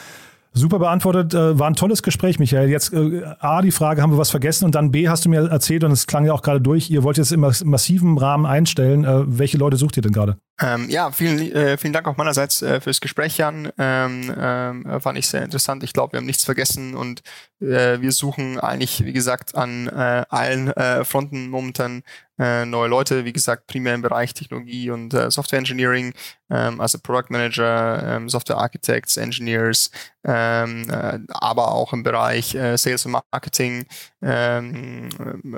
[0.53, 2.69] Super beantwortet, äh, war ein tolles Gespräch, Michael.
[2.69, 4.65] Jetzt äh, A, die Frage, haben wir was vergessen?
[4.65, 7.03] Und dann B, hast du mir erzählt, und es klang ja auch gerade durch, ihr
[7.03, 9.03] wollt jetzt im massiven Rahmen einstellen.
[9.03, 10.37] Äh, welche Leute sucht ihr denn gerade?
[10.61, 13.71] Ähm, ja, vielen, äh, vielen Dank auch meinerseits äh, fürs Gespräch, Jan.
[13.77, 15.83] Ähm, ähm, fand ich sehr interessant.
[15.83, 17.21] Ich glaube, wir haben nichts vergessen und
[17.61, 22.03] äh, wir suchen eigentlich, wie gesagt, an äh, allen äh, Fronten momentan
[22.37, 26.13] äh, neue Leute, wie gesagt, primär im Bereich Technologie und äh, Software Engineering,
[26.49, 29.91] ähm, also Product Manager, ähm, Software Architects, Engineers,
[30.23, 33.85] ähm, äh, aber auch im Bereich äh, Sales und Marketing,
[34.21, 35.09] ähm,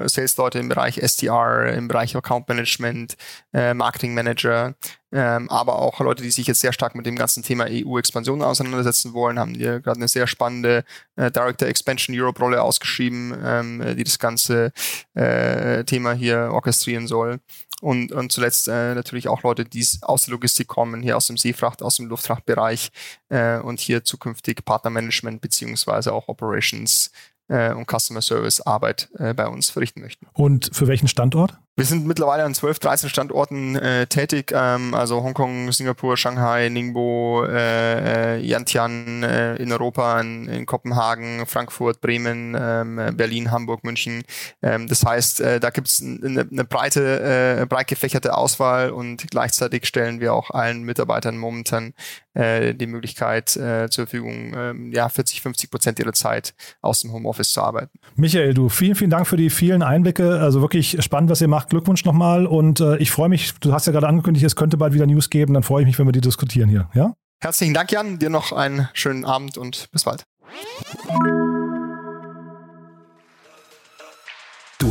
[0.06, 3.18] Sales-Leute im Bereich SDR, im Bereich Account Management,
[3.54, 4.76] äh, Marketing Manager,
[5.12, 9.14] ähm, aber auch Leute, die sich jetzt sehr stark mit dem ganzen Thema EU-Expansion auseinandersetzen
[9.14, 14.04] wollen, haben hier gerade eine sehr spannende äh, Director Expansion Europe Rolle ausgeschrieben, ähm, die
[14.04, 14.72] das ganze
[15.14, 17.40] äh, Thema hier orchestrieren soll.
[17.82, 21.38] Und, und zuletzt äh, natürlich auch Leute, die aus der Logistik kommen, hier aus dem
[21.38, 22.92] Seefracht, aus dem Luftfrachtbereich
[23.30, 27.12] äh, und hier zukünftig Partnermanagement beziehungsweise auch Operations
[27.52, 30.28] äh, und Customer Service Arbeit äh, bei uns verrichten möchten.
[30.34, 31.58] Und für welchen Standort?
[31.78, 37.46] Wir sind mittlerweile an 12, 13 Standorten äh, tätig, ähm, also Hongkong, Singapur, Shanghai, Ningbo,
[37.46, 44.24] äh, äh, Yantian äh, in Europa, in, in, Kopenhagen, Frankfurt, Bremen, ähm, Berlin, Hamburg, München.
[44.62, 49.32] Ähm, das heißt, äh, da gibt es eine, eine breite, äh, breit gefächerte Auswahl und
[49.32, 51.94] gleichzeitig stellen wir auch allen Mitarbeitern momentan
[52.34, 57.12] äh, die Möglichkeit äh, zur Verfügung, äh, ja, 40, 50 Prozent ihrer Zeit aus dem
[57.12, 58.00] Homeoffice zu arbeiten.
[58.16, 60.40] Michael, du, vielen, vielen Dank für die vielen Einblicke.
[60.40, 61.70] Also wirklich spannend, was ihr macht.
[61.70, 64.94] Glückwunsch nochmal und äh, ich freue mich, du hast ja gerade angekündigt, es könnte bald
[64.94, 66.90] wieder News geben, dann freue ich mich, wenn wir die diskutieren hier.
[66.94, 67.14] Ja?
[67.40, 68.20] Herzlichen Dank, Jan.
[68.20, 70.24] Dir noch einen schönen Abend und bis bald.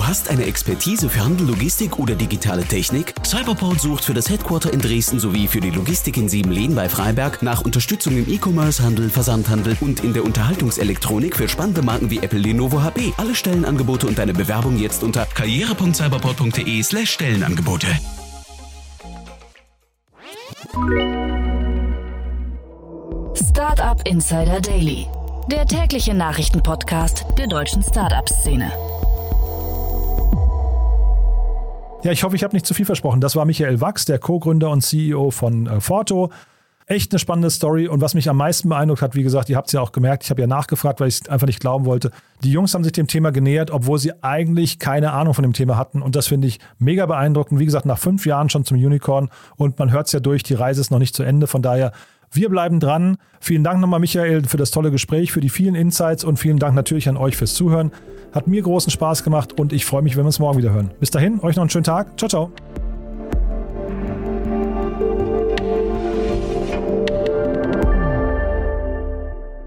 [0.01, 3.13] Du hast eine Expertise für Handel, Logistik oder digitale Technik?
[3.23, 7.43] Cyberport sucht für das Headquarter in Dresden sowie für die Logistik in Siebenlehn bei Freiberg
[7.43, 12.39] nach Unterstützung im E-Commerce, Handel, Versandhandel und in der Unterhaltungselektronik für spannende Marken wie Apple,
[12.39, 13.13] Lenovo, HP.
[13.19, 17.87] Alle Stellenangebote und deine Bewerbung jetzt unter karriere.cyberport.de slash Stellenangebote.
[23.35, 25.07] Startup Insider Daily,
[25.53, 28.73] der tägliche Nachrichtenpodcast der deutschen Startup-Szene.
[32.03, 33.21] Ja, ich hoffe, ich habe nicht zu viel versprochen.
[33.21, 36.31] Das war Michael Wachs, der Co-Gründer und CEO von äh, Forto.
[36.87, 39.69] Echt eine spannende Story und was mich am meisten beeindruckt hat, wie gesagt, ihr habt
[39.69, 42.11] es ja auch gemerkt, ich habe ja nachgefragt, weil ich es einfach nicht glauben wollte.
[42.43, 45.77] Die Jungs haben sich dem Thema genähert, obwohl sie eigentlich keine Ahnung von dem Thema
[45.77, 47.61] hatten und das finde ich mega beeindruckend.
[47.61, 50.55] Wie gesagt, nach fünf Jahren schon zum Unicorn und man hört es ja durch, die
[50.55, 51.93] Reise ist noch nicht zu Ende, von daher
[52.33, 53.17] wir bleiben dran.
[53.41, 56.75] Vielen Dank nochmal, Michael, für das tolle Gespräch, für die vielen Insights und vielen Dank
[56.75, 57.91] natürlich an euch fürs Zuhören.
[58.33, 60.91] Hat mir großen Spaß gemacht und ich freue mich, wenn wir uns morgen wieder hören.
[61.01, 62.19] Bis dahin, euch noch einen schönen Tag.
[62.19, 62.53] Ciao, ciao.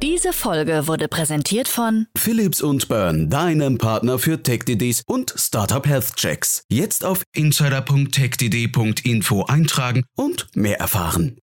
[0.02, 6.16] Diese Folge wurde präsentiert von Philips und Burn, deinem Partner für TechDDs und Startup Health
[6.16, 6.64] Checks.
[6.70, 11.43] Jetzt auf insider.techdd.info eintragen und mehr erfahren.